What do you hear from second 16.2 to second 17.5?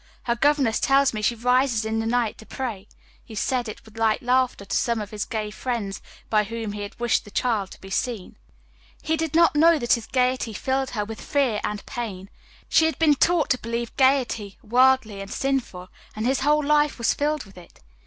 his whole life was filled